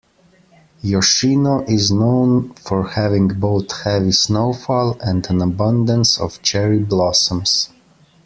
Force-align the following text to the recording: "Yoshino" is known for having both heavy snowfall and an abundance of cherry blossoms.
"Yoshino" 0.81 1.61
is 1.67 1.91
known 1.91 2.51
for 2.55 2.87
having 2.87 3.27
both 3.27 3.83
heavy 3.83 4.11
snowfall 4.11 4.97
and 4.99 5.29
an 5.29 5.43
abundance 5.43 6.19
of 6.19 6.41
cherry 6.41 6.79
blossoms. 6.79 7.69